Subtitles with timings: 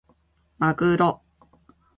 [0.57, 1.21] まぐろ